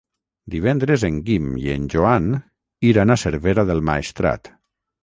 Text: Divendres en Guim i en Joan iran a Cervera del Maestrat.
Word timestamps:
Divendres 0.53 1.05
en 1.09 1.19
Guim 1.27 1.51
i 1.65 1.69
en 1.75 1.85
Joan 1.97 2.33
iran 2.95 3.17
a 3.19 3.23
Cervera 3.27 3.69
del 3.71 3.89
Maestrat. 3.93 4.53